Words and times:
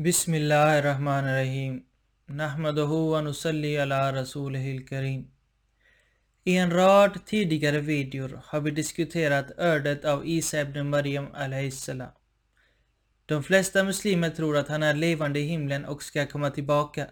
Bismillahirrahmanirrahim. 0.00 1.82
Nahmaduhu 2.26 3.10
wa 3.10 3.20
nusalli. 3.20 3.76
I 6.44 6.56
en 6.56 6.70
rad 6.70 7.26
tidigare 7.26 7.80
videor 7.80 8.40
har 8.44 8.60
vi 8.60 8.70
diskuterat 8.70 9.50
ödet 9.58 10.04
av 10.04 10.26
Isa 10.26 10.60
ibn 10.60 10.88
Maryam 10.88 11.26
salam. 11.70 12.08
De 13.26 13.42
flesta 13.42 13.84
muslimer 13.84 14.30
tror 14.30 14.56
att 14.56 14.68
han 14.68 14.82
är 14.82 14.94
levande 14.94 15.40
i 15.40 15.42
himlen 15.42 15.84
och 15.84 16.02
ska 16.02 16.26
komma 16.26 16.50
tillbaka. 16.50 17.06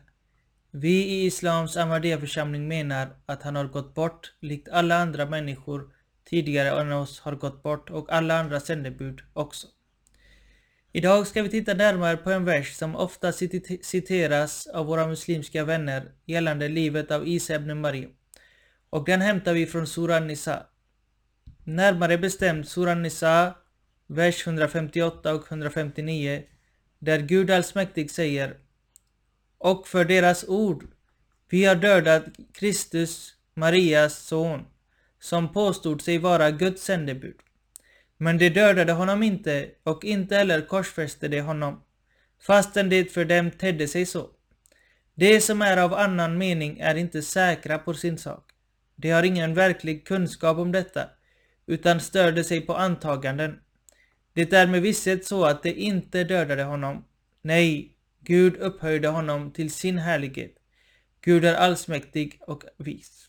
Vi 0.71 1.05
i 1.05 1.27
Islams 1.27 1.77
Ahmadiyya-församling 1.77 2.69
menar 2.69 3.09
att 3.27 3.43
han 3.43 3.57
har 3.57 3.65
gått 3.65 3.95
bort 3.95 4.33
likt 4.41 4.69
alla 4.69 4.97
andra 4.97 5.27
människor 5.27 5.93
tidigare 6.25 6.81
än 6.81 6.93
oss 6.93 7.21
har 7.21 7.35
gått 7.35 7.63
bort 7.63 7.91
och 7.91 8.13
alla 8.13 8.41
andra 8.41 8.61
sändebud 8.61 9.21
också. 9.33 9.67
Idag 10.99 11.27
ska 11.27 11.43
vi 11.43 11.49
titta 11.49 11.75
närmare 11.75 12.17
på 12.17 12.31
en 12.31 12.45
vers 12.45 12.75
som 12.75 12.97
ofta 12.97 13.33
citeras 13.83 14.67
av 14.67 14.87
våra 14.87 15.07
muslimska 15.07 15.65
vänner 15.65 16.13
gällande 16.27 16.69
livet 16.69 17.11
av 17.11 17.29
Isa 17.29 17.55
ibn 17.55 17.81
Maryam. 17.81 18.11
Och 18.91 19.05
den 19.05 19.21
hämtar 19.21 19.55
vi 19.55 19.67
från 19.67 19.87
Suran 19.87 20.27
Nisa. 20.27 20.67
Närmare 21.65 22.19
bestämt 22.19 22.69
Suran 22.69 23.03
Nisa, 23.03 23.55
vers 24.07 24.47
158 24.47 25.35
och 25.35 25.53
159, 25.53 26.43
där 26.99 27.19
Gud 27.19 27.51
allsmäktig 27.51 28.11
säger 28.11 28.57
Och 29.59 29.89
för 29.89 30.05
deras 30.05 30.45
ord, 30.49 30.87
vi 31.49 31.65
har 31.65 31.75
dödat 31.75 32.25
Kristus, 32.53 33.35
Marias 33.55 34.19
son, 34.19 34.65
som 35.21 35.53
påstod 35.53 36.03
sig 36.03 36.19
vara 36.19 36.51
Guds 36.51 36.83
sändebud. 36.83 37.37
Men 38.19 38.39
de 38.39 38.51
dödade 38.51 38.93
honom 38.93 39.23
inte 39.23 39.71
och 39.83 40.05
inte 40.05 40.37
heller 40.37 40.61
korsfäste 40.61 41.29
de 41.29 41.41
honom, 41.41 41.83
fastän 42.41 42.89
det 42.89 43.13
för 43.13 43.25
dem 43.25 43.51
tedde 43.51 43.89
sig 43.89 44.07
så. 44.07 44.31
De 45.15 45.41
som 45.41 45.63
är 45.63 45.77
av 45.77 45.95
annan 45.95 46.39
mening 46.39 46.79
är 46.79 46.95
inte 46.95 47.23
säkra 47.23 47.79
på 47.79 47.95
sin 47.95 48.19
sak. 48.19 48.51
De 48.97 49.11
har 49.11 49.23
ingen 49.23 49.55
verklig 49.55 50.07
kunskap 50.07 50.59
om 50.59 50.73
detta, 50.73 51.11
utan 51.67 52.01
störde 52.01 52.45
sig 52.45 52.61
på 52.61 52.75
antaganden. 52.75 53.61
Det 54.33 54.53
är 54.53 54.67
med 54.67 54.83
visshet 54.83 55.27
så 55.27 55.45
att 55.45 55.63
de 55.63 55.71
inte 55.73 56.25
dödade 56.25 56.63
honom. 56.63 57.05
Nej, 57.43 57.97
Gud 58.21 58.57
upphöjde 58.57 59.09
honom 59.09 59.53
till 59.53 59.73
sin 59.73 59.99
härlighet. 59.99 60.55
Gud 61.21 61.45
är 61.45 61.55
allsmäktig 61.55 62.41
och 62.47 62.65
vis. 62.77 63.29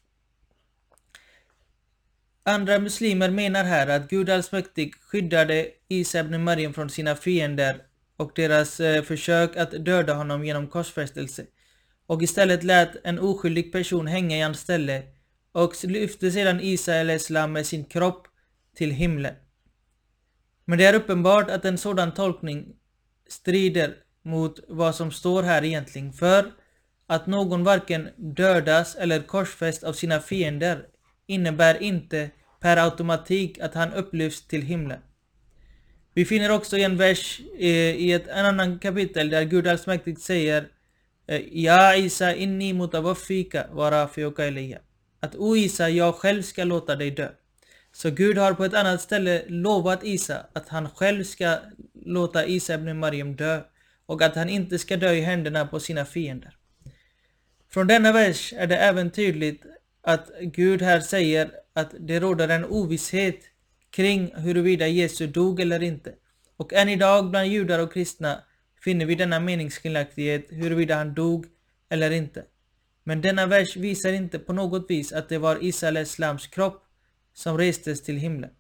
Andra 2.50 2.80
muslimer 2.80 3.30
menar 3.30 3.64
här 3.64 3.88
att 3.88 4.10
Gud 4.10 4.30
allsmäktig 4.30 4.96
skyddade 4.96 5.68
Isa 5.88 6.20
ibn 6.20 6.44
Maryam 6.44 6.74
från 6.74 6.90
sina 6.90 7.16
fiender 7.16 7.82
och 8.18 8.32
deras 8.36 8.80
eh, 8.80 9.04
försök 9.04 9.58
att 9.58 9.86
döda 9.86 10.14
honom 10.14 10.46
genom 10.46 10.68
korsfästelse 10.68 11.46
och 12.08 12.22
istället 12.22 12.64
lät 12.64 13.06
en 13.06 13.20
oskyldig 13.20 13.72
person 13.72 14.08
hänga 14.08 14.38
i 14.38 14.42
hans 14.42 14.60
ställe 14.60 15.04
och 15.52 15.74
lyfte 15.84 16.32
sedan 16.32 16.60
Isa 16.62 16.94
eller 16.94 17.16
Islam 17.16 17.52
med 17.52 17.66
sin 17.66 17.86
kropp 17.86 18.28
till 18.76 18.92
himlen. 18.92 19.36
Men 20.66 20.78
det 20.78 20.86
är 20.86 20.94
uppenbart 20.94 21.50
att 21.50 21.66
en 21.66 21.78
sådan 21.78 22.14
tolkning 22.14 22.76
strider 23.28 23.96
mot 24.24 24.60
vad 24.68 24.96
som 24.96 25.12
står 25.12 25.44
här 25.44 25.64
egentligen 25.64 26.14
för 26.14 26.52
att 27.08 27.28
någon 27.28 27.64
varken 27.64 28.10
dödas 28.18 28.96
eller 28.96 29.20
korsfäst 29.22 29.84
av 29.84 29.94
sina 29.94 30.20
fiender 30.20 30.86
innebär 31.30 31.84
inte 31.84 32.30
per 32.60 32.78
automatik 32.78 33.60
att 33.60 33.74
han 33.74 33.94
upplyfts 33.94 34.48
till 34.48 34.62
himlen. 34.62 35.00
Vi 36.14 36.26
finner 36.26 36.52
också 36.52 36.78
en 36.78 36.98
vers 36.98 37.42
eh, 37.60 37.96
i 37.96 38.12
ett 38.12 38.30
annat 38.30 38.82
kapitel 38.82 39.30
där 39.30 39.44
Gud 39.44 39.68
allsmäktigt 39.68 40.22
säger 40.22 40.68
eh, 41.28 41.42
Ja 41.52 41.96
Isa 41.96 42.36
inni 42.36 42.74
mutawaffika 42.74 43.68
wa 43.74 43.92
rafiuka 43.92 44.48
ilayya. 44.48 44.80
Att 45.20 45.36
O 45.36 45.56
Isa, 45.56 45.90
jag 45.90 46.16
själv 46.16 46.42
ska 46.42 46.64
låta 46.64 46.96
dig 46.96 47.12
dö. 47.12 47.30
Så 47.92 48.12
Gud 48.12 48.38
har 48.38 48.54
på 48.54 48.66
ett 48.66 48.74
annat 48.74 49.02
ställe 49.02 49.44
lovat 49.48 50.04
Isa 50.04 50.46
att 50.54 50.70
han 50.70 50.90
själv 50.90 51.24
ska 51.24 51.58
låta 52.06 52.46
Isa 52.46 52.74
ibn 52.74 53.00
Mariam 53.00 53.36
dö 53.36 53.62
och 54.06 54.22
att 54.22 54.36
han 54.36 54.50
inte 54.50 54.80
ska 54.80 54.98
dö 54.98 55.12
i 55.12 55.22
händerna 55.22 55.68
på 55.68 55.80
sina 55.80 56.06
fiender. 56.06 56.56
Från 57.70 57.88
denna 57.88 58.12
vers 58.12 58.54
är 58.58 58.68
det 58.68 58.78
även 58.78 59.12
tydligt 59.12 59.64
att 60.02 60.30
Gud 60.42 60.82
här 60.82 61.00
säger 61.00 61.52
att 61.74 61.94
det 62.00 62.20
råder 62.20 62.50
en 62.50 62.66
ovisshet 62.66 63.40
kring 63.90 64.32
huruvida 64.36 64.88
Jesus 64.88 65.34
dog 65.34 65.60
eller 65.60 65.84
inte. 65.84 66.14
Och 66.58 66.74
än 66.74 66.90
idag 66.90 67.30
bland 67.30 67.48
judar 67.48 67.80
och 67.80 67.94
kristna 67.94 68.44
finner 68.84 69.06
vi 69.06 69.16
denna 69.16 69.40
meningsskiljaktighet 69.40 70.46
huruvida 70.50 70.96
han 70.96 71.14
dog 71.14 71.46
eller 71.90 72.12
inte. 72.12 72.44
Men 73.04 73.22
denna 73.22 73.46
vers 73.46 73.76
visar 73.76 74.14
inte 74.14 74.40
på 74.40 74.54
något 74.54 74.86
vis 74.90 75.14
att 75.14 75.30
det 75.30 75.38
var 75.38 75.64
Isa 75.64 76.02
islams 76.02 76.48
kropp 76.48 76.84
som 77.34 77.58
restes 77.58 78.04
till 78.04 78.18
himlen. 78.18 78.52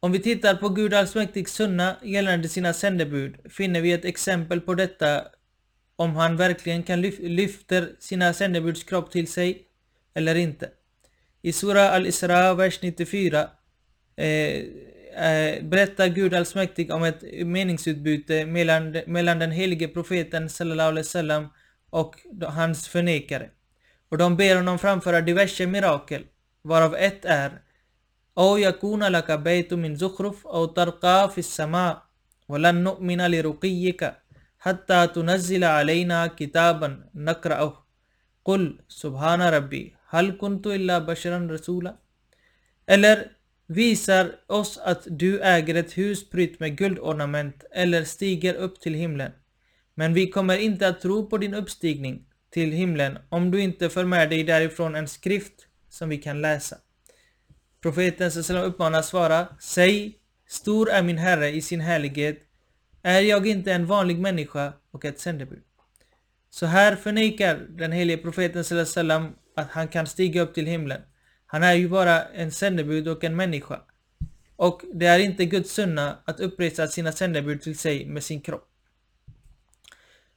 Om 0.00 0.12
vi 0.12 0.18
tittar 0.18 0.54
på 0.54 0.68
Gud 0.68 0.94
allsmäktigs 0.94 1.52
sunna 1.52 1.96
gällande 2.02 2.48
sina 2.48 2.72
sändebud 2.72 3.36
finner 3.50 3.80
vi 3.80 3.92
ett 3.92 4.04
exempel 4.04 4.60
på 4.60 4.74
detta 4.74 5.22
om 5.99 6.15
han 6.15 6.37
verkligen 6.37 6.83
kan 6.83 7.01
lyf 7.01 7.15
lyfter 7.19 7.95
sina 7.99 8.33
sändebuds 8.33 8.83
kropp 8.83 9.11
till 9.11 9.27
sig 9.27 9.67
eller 10.13 10.35
inte. 10.35 10.69
I 11.41 11.51
Sura 11.53 11.89
Al-Isra, 11.89 12.53
vers 12.53 12.81
94 12.81 13.49
eh, 14.15 14.27
eh, 14.27 15.63
berättar 15.63 16.07
Gud 16.07 16.33
allsmäktig 16.33 16.91
om 16.91 17.03
ett 17.03 17.23
meningsutbyte 17.45 18.45
mellan, 18.45 18.97
mellan 19.07 19.39
den 19.39 19.51
helige 19.51 19.87
profeten 19.87 20.49
sallallahu 20.49 20.89
alaihi 20.89 21.05
wasallam 21.05 21.47
och 21.89 22.15
hans 22.41 22.87
förnekare. 22.87 23.49
Och 24.09 24.17
de 24.17 24.37
ber 24.37 24.55
honom 24.55 24.79
framföra 24.79 25.21
diverse 25.21 25.67
mirakel, 25.67 26.23
varav 26.61 26.95
ett 26.95 27.25
är 27.25 27.61
أو 28.37 28.57
يكون 28.57 29.03
لك 29.03 29.31
بيت 29.31 29.73
من 29.73 29.95
زخرف 29.95 30.47
أو 30.47 30.65
ترقى 30.65 31.29
في 31.29 31.37
السماء 31.37 32.03
ولن 32.49 32.83
نؤمن 32.83 33.31
لرقيك 33.31 34.13
حتى 34.59 35.07
تنزل 35.07 35.63
علينا 35.63 36.27
كتابا 36.27 37.09
نقرأه 37.15 37.85
قل 38.45 38.79
سبحان 38.87 39.41
ربي 39.41 39.95
Hal 40.05 40.37
kuntu 40.37 40.71
illa 40.77 41.01
basharan 41.01 41.49
rasula. 41.49 41.97
Eller 42.87 43.31
visar 43.67 44.31
oss 44.47 44.77
att 44.77 45.07
du 45.09 45.41
äger 45.41 45.75
ett 45.75 45.97
hus 45.97 46.29
prytt 46.29 46.59
med 46.59 46.77
guldornament 46.77 47.63
eller 47.71 48.03
stiger 48.03 48.53
upp 48.53 48.79
till 48.79 48.93
himlen. 48.93 49.31
Men 49.95 50.13
vi 50.13 50.29
kommer 50.29 50.57
inte 50.57 50.87
att 50.87 51.01
tro 51.01 51.29
på 51.29 51.37
din 51.37 51.53
uppstigning 51.53 52.25
till 52.49 52.71
himlen 52.71 53.17
om 53.29 53.51
du 53.51 53.61
inte 53.61 53.89
för 53.89 54.05
med 54.05 54.29
dig 54.29 54.43
därifrån 54.43 54.95
en 54.95 55.07
skrift 55.07 55.67
som 55.89 56.09
vi 56.09 56.17
kan 56.17 56.41
läsa. 56.41 56.77
Profeten 57.81 58.31
Sallam 58.31 58.63
uppmanar 58.63 59.01
svara 59.01 59.47
Säg, 59.59 60.19
stor 60.47 60.89
är 60.89 61.03
min 61.03 61.17
Herre 61.17 61.49
i 61.49 61.61
sin 61.61 61.81
härlighet. 61.81 62.41
är 63.02 63.20
jag 63.20 63.46
inte 63.46 63.72
en 63.72 63.86
vanlig 63.86 64.18
människa 64.18 64.72
och 64.90 65.04
ett 65.04 65.20
sändebud? 65.20 65.62
Så 66.50 66.66
här 66.66 66.96
förnekar 66.96 67.66
den 67.68 67.92
helige 67.92 68.22
profeten 68.22 68.86
Sallam 68.86 69.34
att 69.56 69.70
han 69.70 69.88
kan 69.88 70.06
stiga 70.06 70.42
upp 70.42 70.54
till 70.54 70.66
himlen. 70.66 71.02
Han 71.46 71.62
är 71.62 71.74
ju 71.74 71.88
bara 71.88 72.24
en 72.24 72.52
sändebud 72.52 73.08
och 73.08 73.24
en 73.24 73.36
människa. 73.36 73.80
Och 74.56 74.82
det 74.94 75.06
är 75.06 75.18
inte 75.18 75.44
Guds 75.44 75.72
sunna 75.72 76.18
att 76.24 76.40
uppresa 76.40 76.86
sina 76.86 77.12
sändebud 77.12 77.62
till 77.62 77.78
sig 77.78 78.06
med 78.06 78.24
sin 78.24 78.40
kropp. 78.40 78.68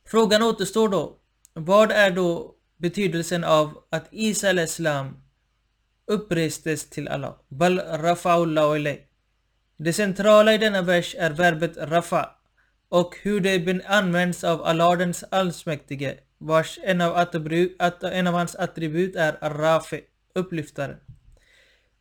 Frågan 0.06 0.44
återstår 0.44 0.90
då. 0.90 1.18
Vad 1.53 1.91
är 1.91 2.12
då 2.12 2.56
betydelsen 2.78 3.44
av 3.44 3.84
att 3.90 4.07
Isa 4.12 4.50
al-Islam 4.50 5.18
upprestes 6.07 6.90
till 6.90 7.07
Allah? 7.07 7.35
Bal 7.47 7.80
rafa'ullah 7.80 8.97
Det 9.78 9.94
centrala 9.94 10.53
i 10.53 10.57
denna 10.57 10.81
vers 10.81 11.16
är 11.19 11.30
verbet 11.30 11.78
rafa 11.78 12.30
och 12.92 13.16
hur 13.22 13.41
det 13.41 13.84
används 13.86 14.44
av 14.44 14.62
Allahs 14.62 15.25
allsmäktige 15.31 16.14
vars 16.38 16.78
en 16.82 17.00
av, 17.00 17.16
attribut, 17.16 17.76
en 18.02 18.26
av 18.26 18.34
hans 18.34 18.56
attribut 18.56 19.16
är 19.16 19.50
Rafi, 19.50 20.00
upplyftaren. 20.34 20.96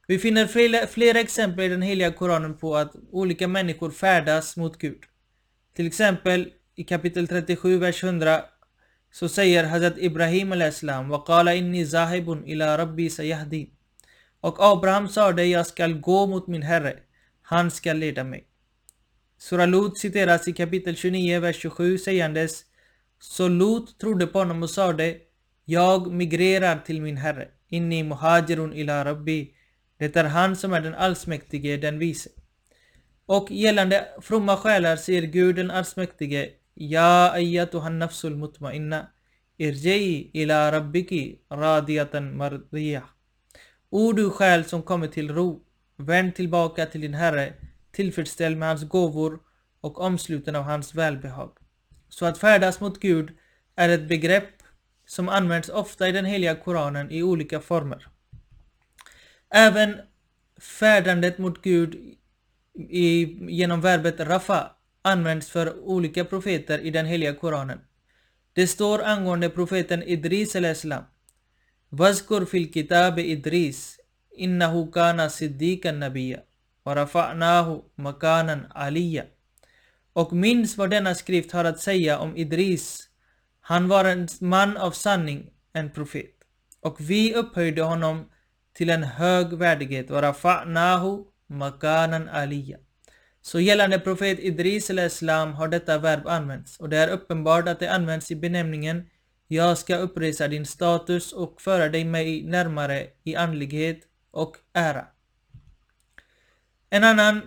Vi 0.08 0.20
finner 0.20 0.48
flera, 0.48 0.88
flera 0.88 1.20
exempel 1.20 1.66
i 1.66 1.70
den 1.70 1.82
heliga 1.82 2.12
Koranen 2.12 2.58
på 2.58 2.76
att 2.76 2.96
olika 3.12 3.48
människor 3.48 3.92
färdas 3.92 4.58
mot 4.58 4.78
Gud. 4.78 5.04
Till 5.76 5.88
exempel 5.88 6.52
i 6.76 6.84
kapitel 6.84 7.28
37, 7.28 7.78
vers 7.78 8.04
100 8.04 8.42
så 9.12 9.30
säger 9.30 9.64
Hazrat 9.64 9.98
Ibrahim 9.98 10.52
al-Islam 10.52 11.12
وَقَالَ 11.12 11.56
inni 11.56 11.86
zahibun 11.86 12.46
ila 12.46 12.78
rabbi 12.78 13.10
sayahdi 13.10 13.70
Och 14.42 14.56
Abraham 14.60 15.08
sade 15.08 15.46
jag 15.46 15.68
skall 15.68 15.94
gå 15.94 16.28
mot 16.28 16.48
min 16.48 16.62
herre, 16.62 17.00
han 17.42 17.72
skall 17.72 17.98
leda 17.98 18.24
mig. 18.24 18.48
Sura 19.43 19.67
Lut 19.67 19.99
citeras 19.99 20.49
i 20.49 20.53
kapitel 20.53 20.95
29, 20.97 21.41
vers 21.41 21.57
27 21.57 21.99
sägandes 21.99 22.65
så 23.19 23.49
Lut 23.49 23.99
trodde 23.99 24.27
på 24.27 24.39
honom 24.39 24.63
och 24.63 24.71
sade 24.71 25.17
Jag 25.65 26.13
migrerar 26.13 26.79
till 26.79 27.03
min 27.03 27.17
herre. 27.17 27.49
Inni 27.69 28.03
muhajirun 28.03 28.73
ila 28.73 29.05
rabbi. 29.05 29.55
Det 29.99 30.17
är 30.17 30.25
han 30.25 30.57
som 30.57 30.73
är 30.73 30.81
den 30.81 30.95
allsmäktige, 30.95 31.77
den 31.77 31.99
vise. 31.99 32.31
Och 33.27 33.51
gällande 33.51 34.09
fromma 34.21 34.57
själar 34.57 34.97
säger 34.97 35.23
Gud 35.23 35.57
den 35.57 35.71
allsmäktige 35.71 36.51
Ja 36.75 37.31
ayyatuhan 37.33 37.99
nafsul 37.99 38.37
mutmainna 38.37 39.07
Irjei 39.59 40.31
ila 40.33 40.73
rabbiki 40.73 41.39
radiyatan 41.53 42.37
mardiyah 42.37 43.05
O 43.91 44.13
du 44.13 44.31
själ 44.31 44.65
som 44.65 44.83
kommer 44.83 45.09
till 45.09 45.35
ro 45.35 45.63
Vänd 45.97 46.35
tillbaka 46.35 46.87
till 46.87 47.01
din 47.01 47.15
Herre 47.15 47.53
tillfredsställd 47.93 48.59
med 48.59 48.69
hans 48.69 48.89
gåvor 48.89 49.41
och 49.81 50.01
omsluten 50.01 50.57
av 50.57 50.63
hans 50.63 50.95
välbehag. 50.95 51.51
Så 52.09 52.27
att 52.27 52.39
färdas 52.39 52.81
mot 52.81 53.01
Gud 53.01 53.31
är 53.77 53.89
ett 53.89 54.09
begrepp 54.09 54.63
som 55.07 55.29
används 55.29 55.69
ofta 55.69 56.09
i 56.09 56.13
den 56.13 56.25
heliga 56.25 56.55
Koranen 56.55 57.11
i 57.11 57.23
olika 57.23 57.61
former. 57.61 58.09
Även 59.51 59.97
färdandet 60.61 61.39
mot 61.39 61.63
Gud 61.63 61.95
i, 62.75 63.37
genom 63.51 63.81
verbet 63.81 64.21
rafa 64.21 64.77
används 65.03 65.51
för 65.51 65.81
olika 65.81 66.25
profeter 66.25 66.79
i 66.79 66.91
den 66.91 67.07
heliga 67.07 67.35
Koranen. 67.35 67.81
Det 68.53 68.67
står 68.67 69.03
angående 69.03 69.51
profeten 69.51 70.03
Idris 70.03 70.57
al-Islam. 70.57 71.05
Vazkur 71.89 72.45
fil 72.45 72.73
kitab 72.73 73.19
Idris 73.19 74.01
innahu 74.37 74.91
kana 74.93 75.31
siddiqan 75.31 76.01
nabiyya 76.01 76.41
wa 76.85 76.95
makanan 77.97 78.67
aliyya. 78.75 79.25
Och 80.13 80.33
minns 80.33 80.77
vad 80.77 80.91
denna 80.91 81.15
skrift 81.15 81.53
har 81.53 81.65
att 81.65 81.81
säga 81.81 82.19
om 82.19 82.37
Idris. 82.37 83.09
Han 83.61 83.89
var 83.89 84.05
en 84.05 84.29
man 84.41 84.77
av 84.77 84.91
sanning, 84.91 85.51
en 85.73 85.91
profet. 85.91 86.35
Och 86.81 86.97
vi 87.01 87.35
upphöjde 87.35 87.83
honom 87.83 88.31
till 88.75 88.91
en 88.91 89.03
hög 89.03 89.53
värdighet. 89.53 90.11
Och 90.11 90.23
makanan 91.47 92.29
aliyya. 92.29 92.79
Så 93.43 93.61
gällande 93.61 93.99
profet 93.99 94.39
Idris 94.39 94.91
eller 94.91 95.07
Islam 95.07 95.55
har 95.55 95.69
detta 95.69 95.99
verb 95.99 96.27
använts 96.27 96.81
och 96.81 96.89
det 96.89 96.97
är 96.97 97.09
uppenbart 97.09 97.69
att 97.69 97.81
det 97.81 97.89
används 97.89 98.31
i 98.31 98.37
benämningen 98.37 99.09
Jag 99.49 99.79
ska 99.79 99.97
uppresa 99.97 100.49
din 100.49 100.67
status 100.67 101.33
och 101.33 101.61
föra 101.61 101.89
dig 101.89 102.05
mig 102.05 102.43
närmare 102.43 103.07
i 103.25 103.37
andlighet 103.37 104.01
och 104.31 104.57
ära. 104.73 105.07
En 106.95 107.05
annan 107.05 107.43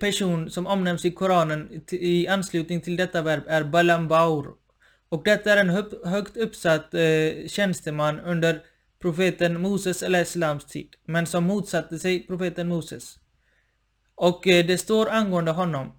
person 0.00 0.50
som 0.50 0.66
omnämns 0.66 1.04
i 1.04 1.10
Koranen 1.10 1.82
i 1.90 2.28
anslutning 2.28 2.80
till 2.80 2.96
detta 2.96 3.22
verb 3.22 3.42
är 3.46 3.64
Balambaur. 3.64 4.54
Och 5.08 5.24
detta 5.24 5.52
är 5.52 5.56
en 5.56 5.70
högt 6.04 6.36
uppsatt 6.36 6.94
eh, 6.94 7.48
tjänsteman 7.48 8.20
under 8.20 8.62
profeten 9.00 9.60
Moses 9.60 10.02
eller 10.02 10.22
Islams 10.22 10.64
tid, 10.64 10.88
men 11.04 11.26
som 11.26 11.44
motsatte 11.44 11.98
sig 11.98 12.26
profeten 12.26 12.68
Moses. 12.68 13.18
Och 14.14 14.46
eh, 14.46 14.66
det 14.66 14.78
står 14.78 15.10
angående 15.10 15.50
honom 15.50 15.92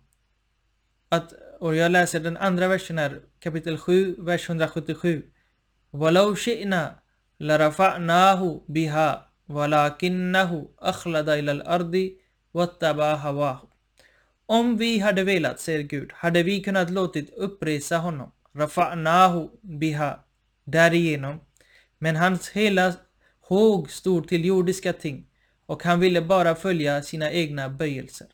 att, 1.10 1.34
och 1.60 1.76
jag 1.76 1.92
läser 1.92 2.20
den 2.20 2.38
andra 2.38 2.68
versen 2.68 2.98
här, 2.98 3.22
kapitel 3.40 3.78
7, 3.78 4.16
vers 4.20 4.50
177. 4.50 5.24
Walau 5.92 6.36
shi'na 6.36 6.88
larafa'nahu 7.40 8.64
biha 8.68 9.22
walakinnahu 9.46 10.68
akhlada 10.78 11.38
ila 11.38 11.52
al-ardi 11.52 12.23
wattaba 12.54 13.16
hawahu. 13.16 13.68
Om 14.46 14.78
vi 14.78 15.00
hade 15.00 15.24
velat, 15.24 15.60
säger 15.60 15.82
Gud, 15.82 16.12
hade 16.14 16.44
vi 16.44 16.64
kunnat 16.64 16.90
låtit 16.90 17.34
uppresa 17.34 17.98
honom, 17.98 18.32
rafa'nahu 18.54 19.50
biha, 19.62 20.20
därigenom. 20.64 21.40
Men 22.00 22.16
hans 22.16 22.50
hela 22.50 22.94
håg 23.42 23.92
stod 23.92 24.28
till 24.28 24.46
jordiska 24.46 24.94
ting 24.94 25.26
och 25.66 25.84
han 25.84 26.00
ville 26.00 26.22
bara 26.22 26.56
följa 26.56 27.04
sina 27.04 27.32
egna 27.32 27.70
böjelser. 27.70 28.28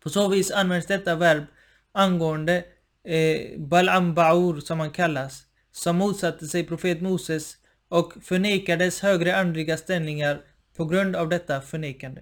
På 0.00 0.10
så 0.10 0.28
vis 0.28 0.50
används 0.50 0.86
detta 0.86 1.14
verb 1.14 1.44
angående 1.92 2.64
eh, 3.04 3.58
Balam 3.58 4.14
Baur 4.14 4.60
som 4.60 4.80
han 4.80 4.90
kallas, 4.90 5.42
som 5.72 5.96
motsatte 5.96 6.46
sig 6.46 6.64
profet 6.64 7.00
Moses 7.00 7.56
och 7.88 8.12
förnekades 8.22 9.00
högre 9.00 9.36
andliga 9.36 9.76
ställningar 9.76 10.40
på 10.76 10.84
grund 10.84 11.16
av 11.16 11.28
detta 11.28 11.60
förnekande. 11.60 12.20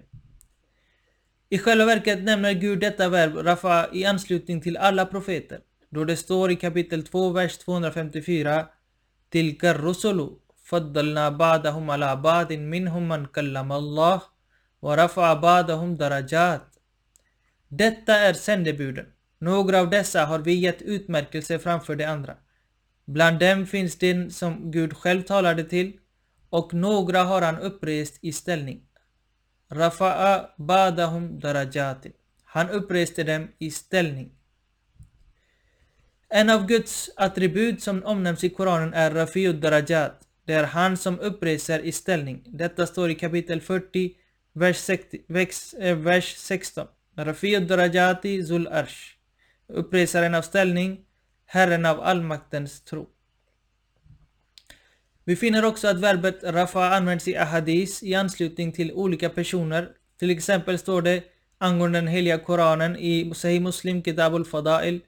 I 1.53 1.57
själva 1.57 1.85
verket 1.85 2.23
nämner 2.23 2.53
Gud 2.53 2.79
detta 2.79 3.09
verb 3.09 3.35
Rafa 3.35 3.89
i 3.93 4.05
anslutning 4.05 4.61
till 4.61 4.77
alla 4.77 5.05
profeter, 5.05 5.59
då 5.89 6.03
det 6.03 6.17
står 6.17 6.51
i 6.51 6.55
kapitel 6.55 7.03
2, 7.03 7.29
vers 7.29 7.57
254 7.57 8.65
Tilka 9.29 9.73
rusulu 9.73 10.29
faddalna 10.69 11.31
ba'dahum 11.31 11.89
ala 11.89 12.15
ba'din 12.15 12.69
minhum 12.69 13.07
man 13.07 13.27
kallama 13.27 13.75
Allah 13.75 14.21
wa 14.79 14.95
rafa 14.97 15.35
ba'dahum 15.35 15.97
darajat. 15.97 16.61
Detta 17.67 18.15
är 18.15 18.33
sändebuden. 18.33 19.05
Några 19.39 19.79
av 19.79 19.89
dessa 19.89 20.25
har 20.25 20.39
vi 20.39 20.53
gett 20.53 20.81
utmärkelse 20.81 21.59
framför 21.59 21.95
de 21.95 22.05
andra. 22.05 22.35
Bland 23.05 23.39
dem 23.39 23.67
finns 23.67 23.95
den 23.95 24.31
som 24.31 24.71
Gud 24.71 24.93
själv 24.97 25.21
talade 25.21 25.63
till 25.63 25.93
och 26.49 26.73
några 26.73 27.23
har 27.23 27.41
han 27.41 27.59
upprest 27.59 28.19
i 28.21 28.31
ställning. 28.31 28.81
Rafa'a 29.71 30.49
badahum 30.57 31.39
darajatin. 31.39 32.13
Han 32.43 32.69
uppreste 32.69 33.23
dem 33.23 33.47
i 33.59 33.71
ställning. 33.71 34.31
En 36.29 36.49
av 36.49 36.65
Guds 36.65 37.09
attribut 37.15 37.81
som 37.81 38.03
omnämns 38.03 38.43
i 38.43 38.49
Koranen 38.49 38.93
är 38.93 39.11
Rafiud 39.11 39.55
Darajat. 39.55 40.27
Det 40.45 40.53
är 40.53 40.63
han 40.63 40.97
som 40.97 41.19
uppreser 41.19 41.79
i 41.79 41.91
ställning. 41.91 42.43
Detta 42.45 42.87
står 42.87 43.09
i 43.09 43.15
kapitel 43.15 43.61
40, 43.61 44.13
vers, 44.53 44.77
60, 44.77 45.21
vers, 45.27 45.73
eh, 45.73 45.97
vers 45.97 46.35
16. 46.37 46.87
Rafiud 47.17 47.67
Darajati 47.67 48.43
Zul 48.43 48.67
Arsh. 48.67 49.15
Uppresaren 49.67 50.35
av 50.35 50.41
ställning, 50.41 50.99
Herren 51.45 51.85
av 51.85 52.01
allmaktens 52.01 52.81
tro. 52.81 53.07
Vi 55.25 55.35
finner 55.35 55.65
också 55.65 55.87
att 55.87 55.99
verbet 55.99 56.43
Rafa 56.43 56.95
används 56.95 57.27
i 57.27 57.37
ahadis 57.37 58.03
i 58.03 58.15
anslutning 58.15 58.71
till 58.71 58.91
olika 58.91 59.29
personer. 59.29 59.89
Till 60.19 60.29
exempel 60.29 60.77
står 60.77 61.01
det 61.01 61.23
angående 61.57 61.97
den 61.97 62.07
heliga 62.07 62.37
Koranen 62.37 62.95
i 62.95 63.31
Sahih 63.35 63.61
Muslim 63.61 64.03
Kitab 64.03 64.35
al-Fadail 64.35 65.01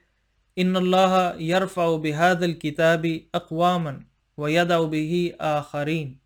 Inna 0.55 0.79
Allaha 0.79 1.33
yarfa'u 1.37 2.01
bihadal 2.01 2.53
kitabi 2.61 3.27
aqwaman 3.33 4.05
wa 4.35 4.49
yada'u 4.49 4.89
bihi 4.89 5.33
akharin. 5.39 6.19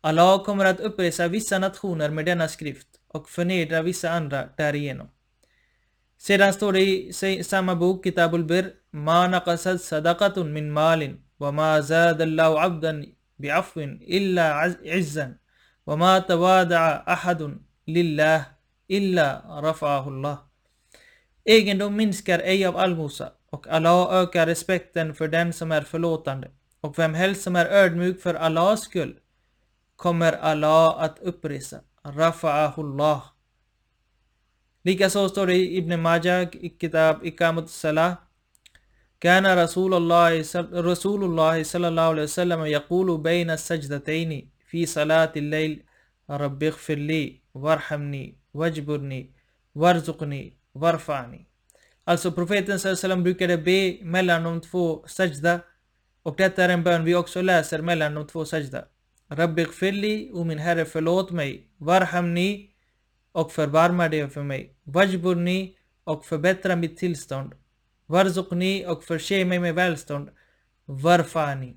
Allah 0.00 0.44
kommer 0.44 0.64
att 0.64 0.80
uppresa 0.80 1.28
vissa 1.28 1.58
nationer 1.58 2.10
med 2.10 2.24
denna 2.26 2.48
skrift 2.48 2.88
och 3.08 3.30
förnedra 3.30 3.82
vissa 3.82 4.10
andra 4.10 4.48
därigenom. 4.56 5.08
Sedan 6.18 6.52
står 6.52 6.72
det 6.72 6.80
i 6.80 7.44
samma 7.44 7.74
bok 7.74 8.04
Kitab 8.04 8.34
al-Bir 8.34 8.72
Ma 8.90 9.26
naqasat 9.28 9.80
sadaqatun 9.80 10.52
min 10.52 10.72
malin 10.72 11.18
وما 11.41 11.79
زاد 11.79 12.21
الله 12.21 12.59
عبدا 12.59 12.93
بعفو 13.39 13.79
إلا 14.17 14.45
عزا 14.85 15.37
وما 15.87 16.19
توادع 16.19 17.03
أحد 17.07 17.41
لله 17.87 18.39
إلا 18.91 19.27
رفعه 19.67 20.07
الله 20.07 20.37
Egendom 21.47 21.95
minskar 21.95 22.39
ej 22.39 22.65
av 22.65 22.77
allmosa 22.77 23.31
och 23.49 23.67
Allah 23.67 24.11
ökar 24.11 24.45
respekten 24.45 25.15
för 25.15 25.27
den 25.27 25.53
som 25.53 25.71
är 25.71 25.81
förlåtande. 25.81 26.51
Och 26.81 26.99
vem 26.99 27.13
helst 27.13 27.41
som 27.41 27.55
är 27.55 27.65
ödmjuk 27.65 28.21
för 28.21 28.33
Allahs 28.33 28.81
skull 28.81 29.15
kommer 29.95 30.33
Allah 30.33 30.95
att 30.99 31.19
uppresa. 31.19 31.79
Rafa'ahullah. 32.03 33.21
Likaså 34.83 35.29
står 35.29 35.47
det 35.47 35.55
i 35.55 35.77
Ibn 35.77 36.01
Majah 36.01 36.47
i 36.55 36.69
Kitab 36.69 37.25
Ikamat 37.25 37.69
Salah 37.69 38.13
كان 39.22 39.46
رسول 39.46 39.94
الله 39.94 40.30
رسول 40.90 41.20
الله 41.24 41.62
صلى 41.62 41.88
الله 41.88 42.08
عليه 42.12 42.22
وسلم 42.22 42.60
يقول 42.78 43.08
بين 43.18 43.50
السجدتين 43.50 44.30
في 44.70 44.86
صلاة 44.86 45.32
الليل 45.36 45.82
رب 46.30 46.62
اغفر 46.62 46.98
لي 47.10 47.40
وارحمني 47.54 48.24
واجبرني 48.54 49.20
وارزقني 49.74 50.44
varfani. 50.74 51.46
Alltså 52.06 52.32
profeten 52.32 52.78
sallam 52.78 53.22
brukade 53.22 53.56
be 53.58 53.98
mellan 54.02 54.44
de 54.44 54.60
två 54.60 55.04
sajda 55.06 55.60
och 56.22 56.36
detta 56.36 56.64
är 56.64 56.68
en 56.68 56.82
bön 56.82 57.04
vi 57.04 57.14
också 57.14 57.42
läser 57.42 57.82
mellan 57.82 58.14
de 58.14 58.26
två 58.26 58.44
sajda. 58.44 58.84
Rabbi 59.30 59.64
gfirli, 59.64 60.30
o 60.32 60.44
min 60.44 60.58
herre 60.58 60.84
förlåt 60.84 61.30
mig, 61.30 61.66
varhamni 61.78 62.70
och 63.32 63.52
förbarma 63.52 64.08
dig 64.08 64.30
för 64.30 64.42
mig, 64.42 64.74
vajburni 64.84 65.76
och 66.04 66.24
förbättra 66.24 66.76
mitt 66.76 66.96
tillstånd 66.96 67.54
Varzukni 68.12 68.86
och 68.86 69.04
förse 69.04 69.44
mig 69.44 69.58
med 69.58 69.74
välstånd. 69.74 70.28
Varfani. 70.84 71.76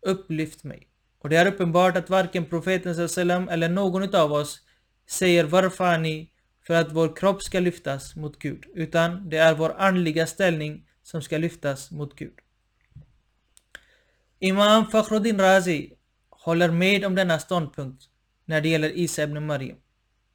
Upplyft 0.00 0.64
mig. 0.64 0.88
Och 1.18 1.28
det 1.28 1.36
är 1.36 1.46
uppenbart 1.46 1.96
att 1.96 2.10
varken 2.10 2.44
profeten 2.46 3.08
sallam 3.08 3.48
eller 3.48 3.68
någon 3.68 4.14
av 4.14 4.32
oss 4.32 4.60
säger 5.06 5.44
varfani 5.44 6.30
för 6.66 6.74
att 6.74 6.92
vår 6.92 7.16
kropp 7.16 7.42
ska 7.42 7.60
lyftas 7.60 8.16
mot 8.16 8.38
Gud, 8.38 8.64
utan 8.74 9.28
det 9.28 9.36
är 9.36 9.54
vår 9.54 9.74
andliga 9.78 10.26
ställning 10.26 10.88
som 11.02 11.22
ska 11.22 11.38
lyftas 11.38 11.90
mot 11.90 12.16
Gud. 12.16 12.34
Imam 14.38 14.86
Fakhruddin 14.86 15.40
Razi 15.40 15.92
håller 16.30 16.70
med 16.70 17.04
om 17.04 17.14
denna 17.14 17.38
ståndpunkt 17.38 18.04
när 18.44 18.60
det 18.60 18.68
gäller 18.68 18.90
Isa 18.90 19.22
ibn 19.22 19.46
Maryam. 19.46 19.78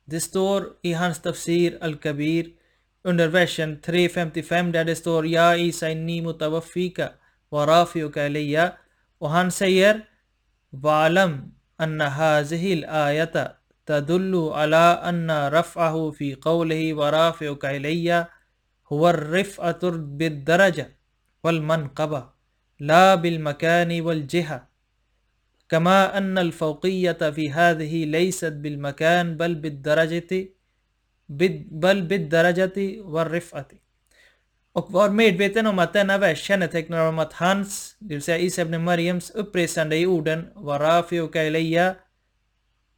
Det 0.06 0.20
står 0.20 0.68
i 0.82 0.94
hans 0.94 1.22
tafsir 1.22 1.78
al-Kabir 1.82 2.59
under 3.04 3.28
version 3.28 3.80
355 3.82 4.72
där 4.72 4.86
det 4.86 4.96
står 4.96 5.28
Ja 5.28 5.56
Isa 5.56 5.90
inni 5.90 6.22
mutawaffika 6.22 7.10
wa 7.50 7.66
rafiuka 7.66 8.28
ilayya 8.28 8.78
och 9.20 9.30
han 9.30 9.52
säger 9.52 10.06
Valam 10.72 11.52
anna 11.78 12.10
hazihi 12.10 12.84
al-ayata 12.84 13.58
tadullu 13.86 14.54
ala 14.54 15.02
anna 15.02 15.50
تدل 15.50 15.50
على 15.50 15.50
أن 15.50 15.54
رفعه 15.60 16.12
في 16.12 16.36
قوله 16.36 16.94
ورافعك 16.94 17.66
إلي 17.66 18.28
هو 18.92 19.10
الرفعة 19.10 19.90
بالدرجة 19.92 20.98
والمنقبة 21.44 22.30
لا 22.80 23.16
بالمكان 23.16 24.02
والجهة 24.02 24.68
كما 25.70 26.18
أن 26.18 26.38
الفوقية 26.38 27.22
في 27.36 27.52
هذه 27.52 28.06
ليست 28.06 28.54
بالمكان 28.54 29.38
بل 29.38 29.56
بالدرجة 29.56 30.50
bal 31.70 32.04
bid 32.04 32.30
darajati 32.30 33.02
var 33.04 33.30
rifati. 33.30 33.78
Och 34.74 34.92
var 34.92 35.10
medveten 35.10 35.68
om 35.68 35.80
att 35.80 35.94
denna 35.94 36.18
vers 36.18 36.42
kännetecknar 36.42 37.08
om 37.08 37.20
att 37.20 37.34
hans, 37.34 37.96
det 38.00 38.14
vill 38.14 38.24
säga 38.24 38.38
Isa 38.38 38.66
Mariams 38.66 39.30
uppresande 39.30 39.98
i 39.98 40.06
orden 40.06 40.48
Warafi 40.56 41.20
och 41.20 41.34
Kaileya 41.34 41.96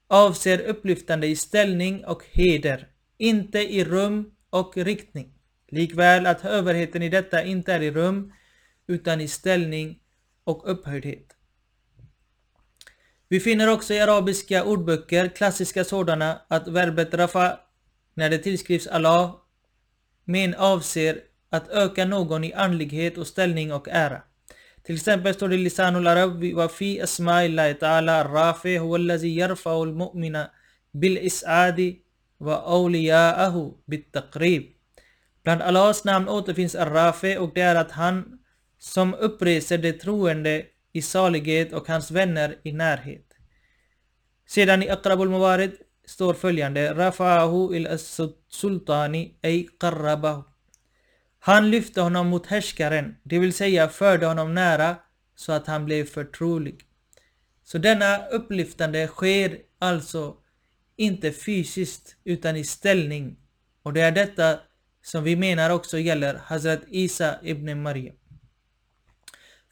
avser 0.07 0.61
upplyftande 0.61 1.27
i 1.27 1.35
ställning 1.35 2.05
och 2.05 2.23
heder, 2.31 2.87
inte 3.17 3.59
i 3.59 3.83
rum 3.83 4.31
och 4.49 4.77
riktning. 4.77 5.33
Likväl 5.67 6.25
att 6.25 6.45
överheten 6.45 7.03
i 7.03 7.09
detta 7.09 7.43
inte 7.43 7.73
är 7.73 7.81
i 7.81 7.91
rum 7.91 8.33
utan 8.87 9.21
i 9.21 9.27
ställning 9.27 9.99
och 10.43 10.71
upphöjdhet. 10.71 11.35
Vi 13.27 13.39
finner 13.39 13.67
också 13.67 13.93
i 13.93 13.99
arabiska 13.99 14.63
ordböcker, 14.63 15.27
klassiska 15.27 15.83
sådana, 15.83 16.41
att 16.47 16.67
verbet 16.67 17.13
rafa 17.13 17.59
när 18.13 18.29
det 18.29 18.37
tillskrivs 18.37 18.87
Allah, 18.87 19.35
men 20.25 20.55
avser 20.55 21.21
att 21.49 21.69
öka 21.69 22.05
någon 22.05 22.43
i 22.43 22.53
andlighet 22.53 23.17
och 23.17 23.27
ställning 23.27 23.73
och 23.73 23.87
ära. 23.89 24.21
Till 24.83 24.95
exempel 24.95 25.33
står 25.33 25.49
det 25.49 25.55
i 25.55 25.57
Lisanul 25.57 26.07
Arab 26.07 26.43
wa 26.43 26.67
fi 26.67 27.01
asma'illahi 27.01 27.73
ta'ala 27.73 28.23
rafi 28.23 28.77
huwa 28.77 28.95
allazi 28.97 29.39
yarfa'u 29.39 29.81
al-mu'mina 29.81 30.49
bil 30.91 31.17
is'adi 31.17 31.99
wa 32.37 32.63
awliya'ahu 32.65 33.73
bit 33.85 34.11
taqrib. 34.11 34.63
Bland 35.43 35.61
Allahs 35.61 36.03
namn 36.03 36.29
återfinns 36.29 36.75
Ar-Rafi 36.75 37.37
och 37.37 37.51
det 37.53 37.61
är 37.61 37.75
att 37.75 37.91
han 37.91 38.39
som 38.79 39.13
uppreser 39.13 39.77
det 39.77 39.93
troende 39.93 40.65
i 40.93 41.01
salighet 41.01 41.73
och 41.73 41.87
hans 41.87 42.11
vänner 42.11 42.55
i 42.63 42.71
närhet. 42.71 43.25
Sedan 44.47 44.83
i 44.83 44.89
Aqrabul 44.89 45.29
Mubarid 45.29 45.71
står 46.11 46.33
följande 46.33 46.93
Rafa'ahu 46.93 47.75
il 47.75 47.87
sultani 48.49 49.35
ej 49.41 49.67
qarrabahu. 49.79 50.43
Han 51.39 51.71
lyfte 51.71 52.01
honom 52.01 52.27
mot 52.27 52.47
härskaren, 52.47 53.15
det 53.23 53.39
vill 53.39 53.53
säga 53.53 53.89
förde 53.89 54.25
honom 54.25 54.53
nära 54.53 54.95
så 55.35 55.51
att 55.51 55.67
han 55.67 55.85
blev 55.85 56.05
förtrolig. 56.05 56.79
Så 57.63 57.77
denna 57.77 58.27
upplyftande 58.27 59.07
sker 59.07 59.57
alltså 59.79 60.35
inte 60.97 61.31
fysiskt 61.31 62.15
utan 62.23 62.55
i 62.55 62.63
ställning. 62.63 63.37
Och 63.83 63.93
det 63.93 64.01
är 64.01 64.11
detta 64.11 64.59
som 65.03 65.23
vi 65.23 65.35
menar 65.35 65.69
också 65.69 65.97
gäller 65.97 66.35
Hazrat 66.35 66.81
Isa 66.87 67.35
ibn 67.43 67.81
Maryam. 67.81 68.15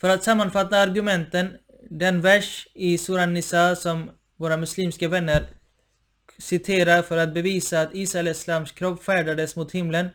För 0.01 0.09
att 0.09 0.23
sammanfatta 0.23 0.77
argumenten, 0.77 1.57
den 1.89 2.21
vers 2.21 2.67
i 2.73 2.97
Suran 2.97 3.33
Nisa 3.33 3.75
som 3.75 4.11
våra 4.37 4.57
muslimska 4.57 5.07
vänner 5.07 5.58
citerar 6.39 7.01
för 7.01 7.17
att 7.17 7.33
bevisa 7.33 7.81
att 7.81 7.95
Isa 7.95 8.19
al-Islams 8.19 8.71
kropp 8.71 9.03
färdades 9.03 9.55
mot 9.55 9.71
himlen 9.71 10.09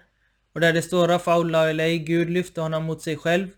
och 0.54 0.60
där 0.60 0.72
det 0.72 0.82
står 0.82 1.08
Rafa'ullah 1.08 1.70
Elay, 1.70 1.98
Gud 1.98 2.30
lyfte 2.30 2.60
honom 2.60 2.84
mot 2.84 3.02
sig 3.02 3.16
själv 3.16 3.48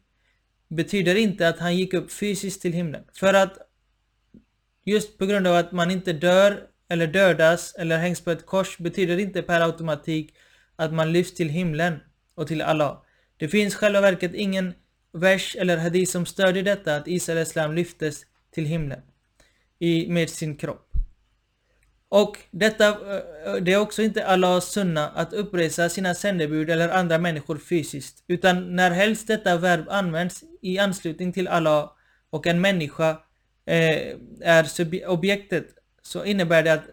betyder 0.69 1.15
inte 1.15 1.49
att 1.49 1.59
han 1.59 1.77
gick 1.77 1.95
upp 1.95 2.13
fysiskt 2.13 2.63
till 2.63 2.73
himlen. 2.73 3.05
För 3.13 3.35
att 3.35 3.59
just 4.85 5.19
på 5.19 5.27
grund 5.27 5.47
av 5.47 5.55
att 5.55 5.73
man 5.73 5.91
inte 5.91 6.13
dör 6.13 6.63
eller 6.89 7.07
dödas 7.07 7.75
eller 7.75 7.99
hängs 7.99 8.21
på 8.21 8.31
ett 8.31 8.47
kors 8.47 8.79
betyder 8.79 9.19
inte 9.19 9.43
per 9.43 9.61
automatik 9.61 10.35
att 10.77 10.93
man 10.93 11.13
lyfts 11.13 11.35
till 11.35 11.49
himlen 11.49 12.01
och 12.35 12.47
till 12.47 12.63
Allah. 12.63 13.03
Det 13.37 13.49
finns 13.49 13.75
själva 13.75 14.01
verket 14.01 14.35
ingen 14.35 14.75
vers 15.13 15.57
eller 15.59 15.77
hadith 15.77 16.13
som 16.13 16.27
stödjer 16.27 16.63
detta 16.63 16.97
att 16.97 17.09
Isa 17.09 17.33
al-Islam 17.33 17.75
lyftes 17.75 18.27
till 18.51 18.65
himlen 18.65 19.01
i, 19.79 20.09
med 20.09 20.31
sin 20.31 20.57
kropp. 20.57 20.86
Och 22.09 22.39
detta, 22.51 22.89
eh, 22.89 23.55
eh, 23.55 23.55
det 23.55 23.73
är 23.73 23.81
också 23.81 24.03
inte 24.03 24.27
Allahs 24.27 24.73
sunna 24.73 25.09
att 25.09 25.33
uppresa 25.33 25.89
sina 25.89 26.15
sändebud 26.15 26.71
eller 26.71 26.89
andra 26.89 27.19
människor 27.19 27.59
fysiskt, 27.59 28.25
utan 28.27 28.77
när 28.77 28.91
helst 28.91 29.27
detta 29.27 29.57
verb 29.57 29.87
används 29.89 30.45
i 30.63 30.79
anslutning 30.79 31.33
till 31.33 31.49
Allah 31.49 31.91
och 32.31 32.47
en 32.47 32.61
människa 32.61 33.11
eh, 33.67 34.17
är 34.41 34.67
objektet 35.09 35.67
så 36.03 36.25
innebär 36.25 36.63
det 36.63 36.73
att 36.73 36.85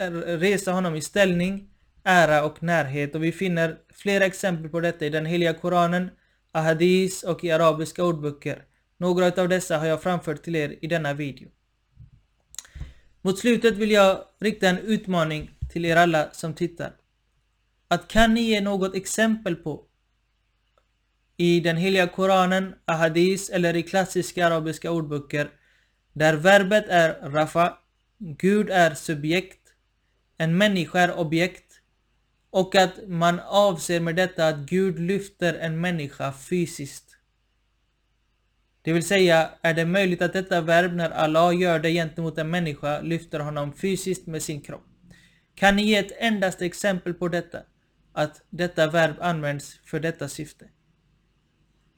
eh, 0.00 0.10
resa 0.12 0.72
honom 0.72 0.94
i 0.94 1.00
ställning, 1.00 1.68
ära 2.04 2.44
och 2.44 2.62
närhet 2.62 3.14
och 3.14 3.24
vi 3.24 3.32
finner 3.32 3.76
flera 3.94 4.24
exempel 4.24 4.70
på 4.70 4.80
detta 4.80 5.06
i 5.06 5.10
den 5.10 5.26
heliga 5.26 5.54
Koranen, 5.54 6.10
ahadis 6.52 7.22
och 7.22 7.44
i 7.44 7.50
arabiska 7.50 8.04
ordböcker. 8.04 8.64
Några 8.98 9.26
av 9.42 9.48
dessa 9.48 9.78
har 9.78 9.86
jag 9.86 10.02
framfört 10.02 10.42
till 10.42 10.56
er 10.56 10.78
i 10.80 10.86
denna 10.86 11.14
video. 11.14 11.48
Mot 13.22 13.38
slutet 13.38 13.76
vill 13.76 13.90
jag 13.90 14.24
rikta 14.40 14.68
en 14.68 14.78
utmaning 14.78 15.50
till 15.72 15.84
er 15.84 15.96
alla 15.96 16.30
som 16.32 16.54
tittar. 16.54 16.92
Att 17.88 18.08
kan 18.08 18.34
ni 18.34 18.40
ge 18.40 18.60
något 18.60 18.94
exempel 18.94 19.56
på 19.56 19.84
i 21.36 21.60
den 21.60 21.76
heliga 21.76 22.06
Koranen, 22.06 22.74
ahadis 22.84 23.50
eller 23.50 23.76
i 23.76 23.82
klassiska 23.82 24.46
arabiska 24.46 24.90
ordböcker 24.90 25.50
där 26.12 26.34
verbet 26.34 26.88
är 26.88 27.30
rafa, 27.30 27.78
Gud 28.18 28.70
är 28.70 28.94
subjekt, 28.94 29.60
en 30.36 30.58
människa 30.58 31.00
är 31.00 31.18
objekt 31.18 31.80
och 32.50 32.74
att 32.74 33.08
man 33.08 33.40
avser 33.40 34.00
med 34.00 34.16
detta 34.16 34.48
att 34.48 34.58
Gud 34.58 34.98
lyfter 34.98 35.54
en 35.54 35.80
människa 35.80 36.32
fysiskt. 36.32 37.09
Det 38.82 38.92
vill 38.92 39.06
säga, 39.06 39.50
är 39.62 39.74
det 39.74 39.84
möjligt 39.84 40.22
att 40.22 40.32
detta 40.32 40.60
verb 40.60 40.92
när 40.92 41.10
Allah 41.10 41.60
gör 41.60 41.78
det 41.78 41.92
gentemot 41.92 42.38
en 42.38 42.50
människa 42.50 43.00
lyfter 43.00 43.40
honom 43.40 43.72
fysiskt 43.72 44.26
med 44.26 44.42
sin 44.42 44.60
kropp? 44.60 44.84
Kan 45.54 45.76
ni 45.76 45.82
ge 45.82 45.96
ett 45.96 46.12
endast 46.18 46.62
exempel 46.62 47.14
på 47.14 47.28
detta? 47.28 47.58
Att 48.12 48.42
detta 48.50 48.86
verb 48.86 49.14
används 49.20 49.80
för 49.84 50.00
detta 50.00 50.28
syfte? 50.28 50.64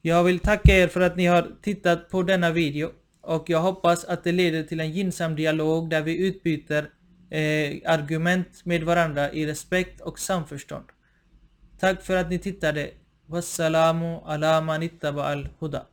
Jag 0.01 0.23
vill 0.23 0.39
tacka 0.39 0.77
er 0.77 0.87
för 0.87 1.01
att 1.01 1.17
ni 1.17 1.25
har 1.25 1.51
tittat 1.61 2.09
på 2.09 2.23
denna 2.23 2.51
video 2.51 2.91
och 3.21 3.49
jag 3.49 3.61
hoppas 3.61 4.05
att 4.05 4.23
det 4.23 4.31
leder 4.31 4.63
till 4.63 4.79
en 4.79 4.91
gynnsam 4.91 5.35
dialog 5.35 5.89
där 5.89 6.01
vi 6.01 6.27
utbyter 6.27 6.89
eh, 7.29 7.91
argument 7.91 8.65
med 8.65 8.83
varandra 8.83 9.31
i 9.31 9.45
respekt 9.45 10.01
och 10.01 10.19
samförstånd. 10.19 10.85
Tack 11.79 12.01
för 12.01 12.15
att 12.15 12.29
ni 12.29 12.39
tittade. 12.39 12.91
Wassalamu 13.25 14.19
ala 14.25 14.61
man 14.61 14.89
al-huda. 15.01 15.85